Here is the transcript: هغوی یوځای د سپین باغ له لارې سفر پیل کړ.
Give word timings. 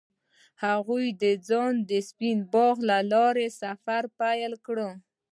هغوی 0.65 1.03
یوځای 1.21 1.73
د 1.89 1.91
سپین 2.09 2.37
باغ 2.53 2.75
له 2.89 2.97
لارې 3.11 3.47
سفر 3.61 4.03
پیل 4.19 4.53
کړ. 4.65 4.77